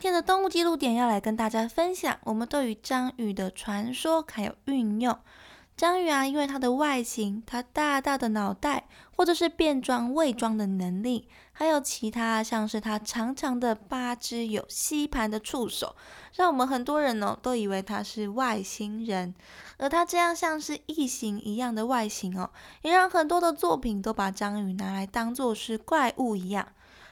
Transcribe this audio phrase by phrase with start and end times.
[0.00, 5.14] 今天的动物记录点要来跟大家分享我们对于章鱼的传说还有运用。
[5.76, 15.94] 章鱼啊，因为它的外形、它大大的脑袋，或者是变装伪装的能力，还有其他像是它长长的八只有吸盘的触手，
[16.34, 19.34] 让我们很多人呢都以为它是外星人。
[19.76, 22.48] 而它这样像是异形一样的外形哦，
[22.80, 26.66] 也让很多的作品都把章鱼拿来当做是怪物一样。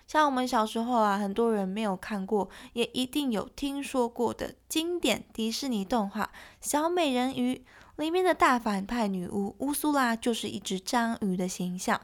[0.09, 6.25] 像我们小时候啊，很多人没有看过，也一定有听说过的经典迪士尼动画
[6.63, 7.55] 《小美人鱼》
[7.97, 12.01] 里面的大反派女巫乌苏拉就是一只章鱼的形象。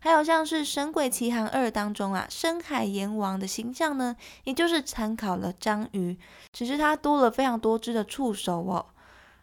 [0.00, 6.18] 还有像是《神鬼奇航二》当中啊，深海阎王的形象呢，也就是参考了章鱼，
[6.52, 8.84] 只是它多了非常多只的触手哦。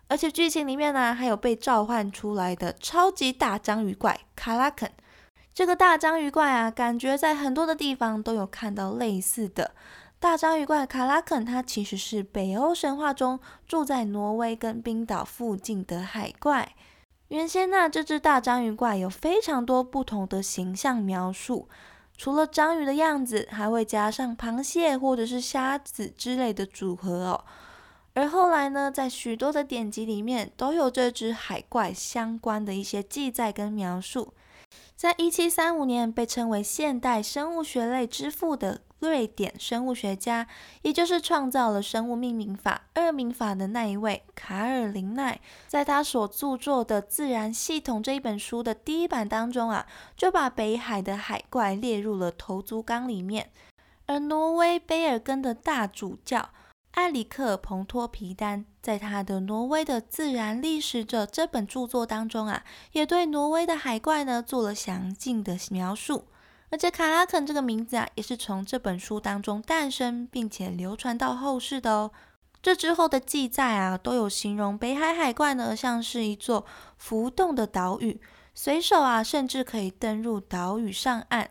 [0.10, 4.92] 而且剧情里面呢，还有被召唤出来的超级大章鱼怪卡拉肯。
[5.54, 9.72] 这个大章鱼怪啊，感觉在很多的地方都有看到类似的。
[10.18, 16.74] 大章鱼怪卡拉肯，它其实是北欧神话中住在挪威跟冰岛附近的海怪。
[17.28, 21.68] 原先呢，这只大章鱼怪有非常多不同的形象描述，
[22.18, 27.44] 除了章鱼的样子，还会加上螃蟹或者是虾子之类的组合哦。
[28.14, 34.34] 而后来呢，在许多的典籍里面，都有这只海怪相关的一些记载跟描述。
[34.96, 40.48] 在一七三五年，被称为现代生物学类之父的瑞典生物学家，
[40.84, 53.50] 也就是创造了生物命名法二名法的那一位卡尔林奈，在他所著作的《自然系统》这一本书的第一版当中啊，就把北海的海怪列入了头足纲里面。
[54.06, 56.50] 而挪威卑尔根的大主教。
[56.92, 66.26] 埃里克·彭托皮丹在他的《挪威的自然历史者》这本著作当中啊，也对挪威的海怪呢做了详尽的描述。
[66.70, 72.12] 而且卡拉肯这个名字啊，也是从这本书当中诞生，并且流传到后世的哦。
[72.62, 76.66] 这之后的记载啊，都有形容北海海怪呢，像是一座
[76.98, 78.22] 浮动的岛屿，
[78.54, 81.50] 随手啊，甚至可以登入岛屿上岸。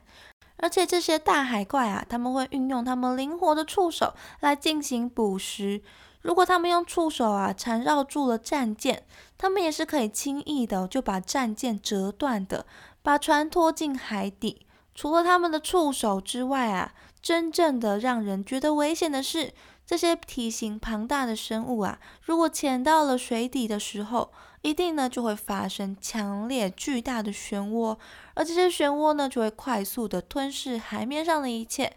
[0.62, 5.82] 而且这些大海怪啊，他们会运用他们灵活的触手来进行捕食。
[6.20, 9.04] 如果他们用触手啊缠绕住了战舰，
[9.38, 12.66] 他们也是可以轻易的就把战舰折断的，
[13.02, 14.66] 把船拖进海底。
[14.94, 19.54] 除了他们的触手之外啊，真正的让人觉得危险的是，
[19.86, 24.30] 这些体型庞大的生物啊，如果潜到了水底的时候。
[24.62, 27.96] 一定呢就会发生强烈巨大的漩涡，
[28.34, 31.96] 而这些漩涡呢就会快速的吞噬海面上的一切，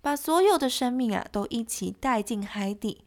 [0.00, 3.04] 把所有的生命啊都一起带进海底。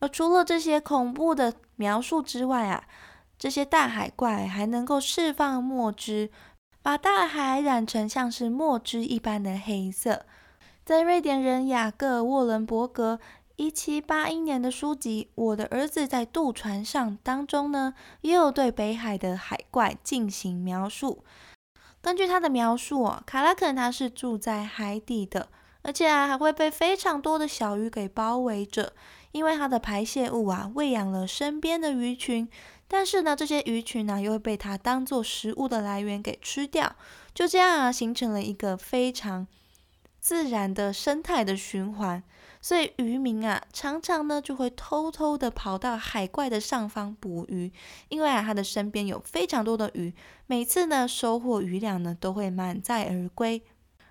[0.00, 2.84] 而除了这些恐怖的描述之外啊，
[3.38, 6.30] 这些大海怪还能够释放墨汁，
[6.82, 10.26] 把大海染成像是墨汁一般的黑色。
[10.84, 13.18] 在瑞典人雅各沃伦伯格。
[13.56, 21.22] 一七八一年的书籍《我的儿子在渡船上》当中呢，也有对北海的海怪进行描述。
[22.00, 25.48] 根据他的描述哦，卡拉肯他是住在海底的，
[25.82, 28.94] 而且啊还会被非常多的小鱼给包围着，
[29.30, 32.48] 因为它的排泄物啊喂养了身边的鱼群。
[32.88, 36.96] 但是呢，这些鱼群呢又会被它当做食物的来源给吃掉，
[37.32, 39.46] 就这样啊形成了一个非常
[40.20, 42.22] 自然的生态的循环。
[42.62, 47.72] 所以渔民啊，常常呢就会偷偷的跑到海怪的上方捕鱼，
[48.08, 50.14] 因为啊他的身边有非常多的鱼，
[50.46, 53.60] 每次呢收获鱼量呢都会满载而归。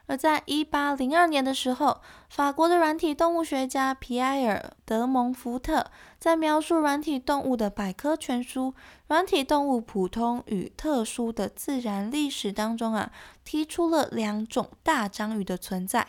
[0.07, 5.89] 而在一八零二年的时候，法国的软体动物学家皮埃尔·德蒙福特
[6.19, 8.71] 在描述软体动物的百科全书
[9.07, 13.13] 《软体动物普通与特殊的自然历史》当中啊，
[13.45, 16.07] 提出了两种大章鱼的存在。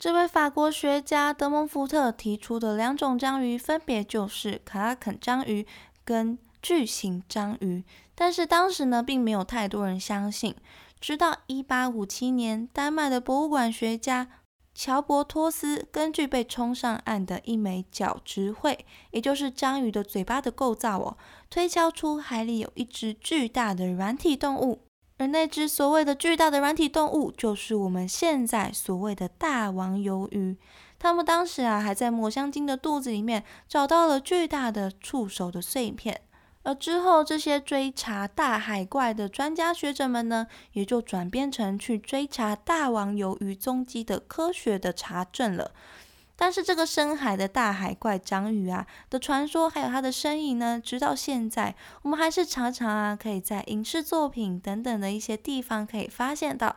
[0.00, 5.66] 这位法国学家德蒙福特提出的两种章鱼，分别就是卡拉肯章鱼
[6.06, 7.84] 跟巨型章鱼。
[8.14, 10.54] 但是当时呢，并没有太多人相信。
[10.98, 14.28] 直到1857年，丹麦的博物馆学家
[14.74, 18.78] 乔伯托斯根据被冲上岸的一枚角质喙，
[19.10, 21.18] 也就是章鱼的嘴巴的构造哦，
[21.50, 24.80] 推敲出海里有一只巨大的软体动物。
[25.20, 30.56] 而那只所谓的巨大的软体动物，就是我们现在所谓的大王鱿鱼。
[30.98, 36.22] 他们当时啊，还在抹香鲸的肚子里面找到了巨大的触手的碎片。
[36.62, 45.72] 而之后，这些追查大海怪的专家学者们呢，也就转变成去追查大王鱿鱼踪迹的科学的查证了。
[46.42, 56.76] 但是，这个深海的大海怪章鱼啊的传说，还有它的身影呢，直到现在，我们还是常常啊，可以在影视作品等等的一些地方可以发现到，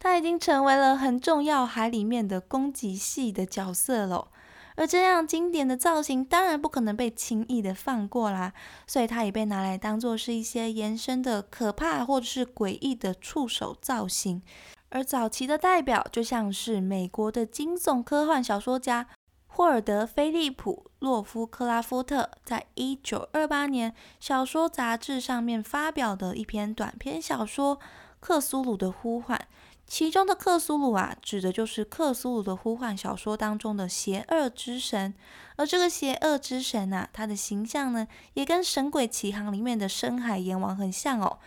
[0.00, 4.32] 它已经成为了很重要海里面的攻击系的角色了。
[4.76, 8.52] 而这样经典的造型，当然不可能被轻易的放过啦，
[8.86, 14.42] 所以它也被拿来当做是一些延伸的可怕或者是诡异的触手造型。
[14.88, 19.08] 而早期的代表就像是美国的惊悚科幻小说家
[19.46, 27.76] 霍尔德·菲利普·洛夫克拉夫特，在一九二八年小说杂志上面发表的一篇短篇小说
[28.18, 29.38] 《克苏鲁的呼唤》。
[29.86, 35.14] 其中的克苏鲁啊，指的就是克苏鲁的呼唤小说当中的邪恶之神。
[35.56, 41.38] 而这个邪恶之神啊，他的形象呢，也跟《神鬼奇航》里面的深海阎王很像哦。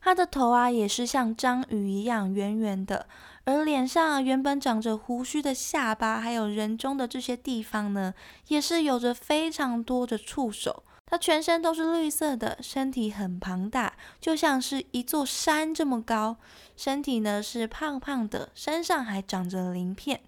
[0.00, 3.08] 他的头啊，也是像章鱼一样圆圆的，
[3.44, 8.14] 而脸上原本长着胡须的下巴，还有人中的这些地方呢，
[8.46, 10.84] 也是有着非常多的触手。
[11.08, 16.36] 它全身都是绿色的，身体很庞大，就像是一座山这么高。
[16.76, 20.20] 身体呢是胖胖的，身上还长着鳞片，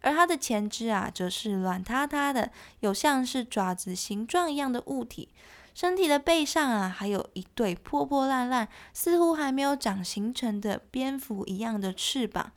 [0.00, 2.50] 而它的前肢啊则是软塌塌的，
[2.80, 5.28] 有像是爪子形状一样的物体。
[5.74, 12.52] 身体的背上啊还有一对破破烂烂、似乎还没有长形成的蝙蝠一样的翅膀。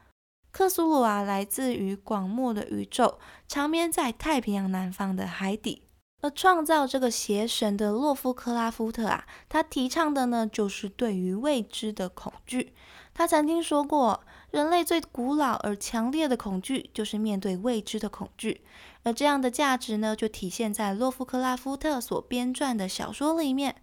[0.51, 5.85] 克苏鲁啊来自于广漠的宇宙，长眠在太平洋南方的海底。
[6.22, 12.74] 而创造这个邪神的洛夫克拉夫特啊，他提倡的呢，就是对于未知的恐惧。
[13.14, 14.22] 他曾经说过，
[14.52, 18.62] 人类最古老而强烈的恐惧，就是面对未知的恐惧。
[19.04, 23.76] 而这样的价值呢，就体现在洛夫克拉夫特所编撰的小说里面。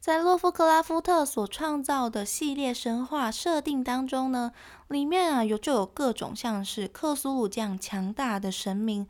[0.00, 4.52] 在洛夫克拉夫特所创造的系列神话设定当中呢，
[4.88, 9.08] 里面啊有就有各种像是克苏鲁这样强大的神明。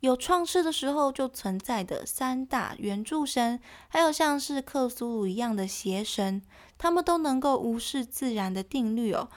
[0.00, 6.42] 有创世的时候就存在的三大原著神，还有像是克苏鲁一样的邪神，
[6.78, 9.28] 他们都能够无视自然的定律哦，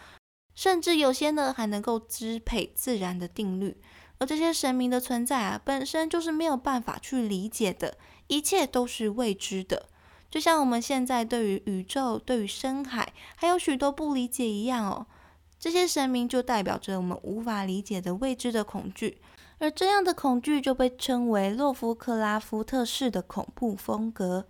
[0.56, 3.78] 甚至有些呢还能够支配自然的定律。
[4.20, 9.88] 而这些神明的存在啊，本身就是没有办法去理解的，一切都是未知的。
[10.32, 15.06] 就像我们现在对于宇宙、对于深海还有许多不理解一样哦，
[15.60, 19.20] 这些神明就代表着我们无法理解的未知的恐惧。
[19.64, 24.46] 而这样的恐惧就被称为洛夫克拉夫特式的恐怖风格。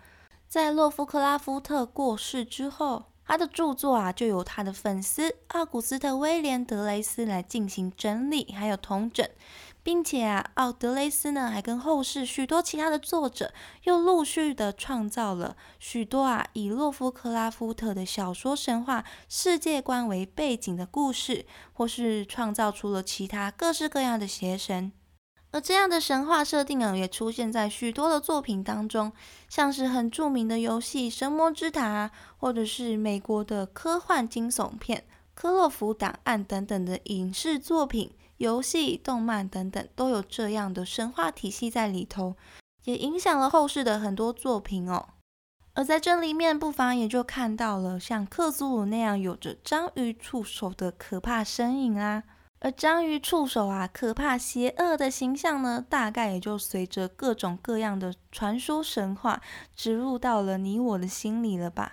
[0.48, 9.30] 在洛夫克拉夫特过世之后，他的著作啊就由他的粉丝奥古斯特·威廉·德雷斯来进行整理还有统整，
[9.83, 24.92] 并且啊，奥德雷斯呢还跟后世许多其他的作者又陆续的创造了许多啊以洛夫克拉夫特的小说神话世界观为背景的故事，或是创造出了其他各式各样的邪神。
[25.54, 29.14] 而这样的神话设定啊，也出现在许多的作品当中，
[29.48, 35.00] 像是很著名的游戏《神魔之塔》，或者是美国的科幻惊悚片
[35.36, 42.36] 《科洛弗档案》等等的影视作品、游戏、动漫等等，都有这样的神话体系在里头，
[42.86, 45.10] 也影响了后世的很多作品哦。
[45.76, 52.24] 而在这里面，不妨也就看到了像克苏鲁那样有着章鱼触手的可怕身影啊。
[52.63, 59.41] 而章鱼触手啊，可怕邪恶的形象呢，大概也就随着各种各样的传说神话
[59.75, 61.91] 植入到了你我的心里了吧。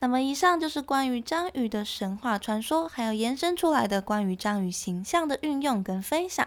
[0.00, 6.46] 那么，以上就是关于章鱼的神话传说，还有延伸出来的关于章鱼形象的运用跟分享。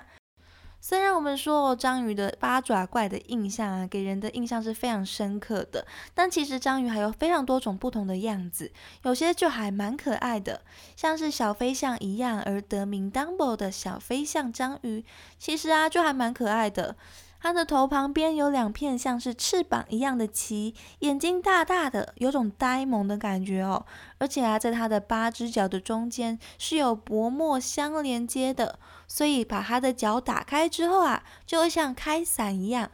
[0.85, 8.69] 虽然我们说章鱼的八爪怪的印象啊，给人的印象是非常深刻的，但其实章鱼还有非常多种不同的样子，
[9.03, 10.59] 有些就还蛮可爱的，
[10.97, 15.05] 像是小飞象一样而得名 Dumbo 的小飞象章鱼，
[15.39, 16.97] 其实啊就还蛮可爱的。
[17.43, 23.85] 它的头旁边有两片像是翅膀一样的鳍，眼睛大大的，有种呆萌的感觉哦。
[24.17, 32.89] 而且啊，在它的八只脚的中间是有薄膜相连接的，所以把它的脚打开之后啊，就会像开伞一样，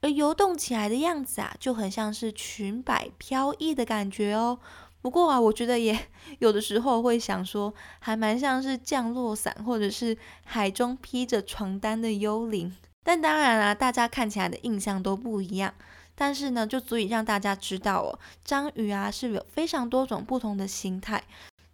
[0.00, 4.60] 而游动起来的样子啊，就很像是裙摆飘逸的感觉哦。
[5.02, 12.74] 不过啊，我觉得也有的时候会想说，还蛮像是降落伞，或者是海中披着床单的幽灵。
[13.02, 15.74] 但当然啊，大家看起来的印象都不一样。
[16.14, 21.24] 但是呢，就足以让大家知道哦，章鱼啊是有非常多种不同的形态。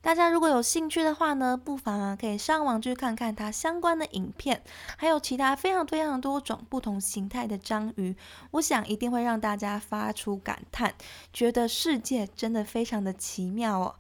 [0.01, 4.63] 大家如果有兴趣的话呢，不妨啊可以上网去看看它相关的影片，
[4.97, 8.17] 还有其他非常非常多种不同形态的章鱼，
[8.53, 10.95] 我想一定会让大家发出感叹，
[11.33, 13.97] 觉得世界真的非常的奇妙哦。